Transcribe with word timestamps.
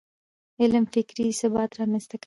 علم 0.61 0.83
فکري 0.93 1.25
ثبات 1.41 1.71
رامنځته 1.79 2.15
کوي. 2.17 2.19